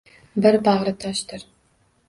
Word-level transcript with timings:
Bir 0.45 0.57
bag’ritoshdir 0.69 1.47